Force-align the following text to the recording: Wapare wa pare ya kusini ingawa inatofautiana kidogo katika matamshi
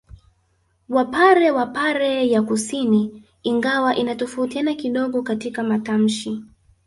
Wapare 0.89 1.51
wa 1.51 1.65
pare 1.65 2.27
ya 2.29 2.41
kusini 2.41 3.23
ingawa 3.43 3.95
inatofautiana 3.95 4.73
kidogo 4.73 5.21
katika 5.23 5.63
matamshi 5.63 6.43